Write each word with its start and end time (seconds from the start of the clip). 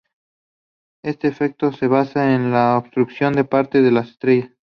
Este 1.03 1.27
efecto 1.27 1.71
se 1.71 1.85
basa 1.85 2.33
en 2.33 2.49
la 2.51 2.75
obstrucción 2.75 3.33
de 3.33 3.43
parte 3.45 3.83
de 3.83 3.91
la 3.91 3.99
estrella. 4.01 4.51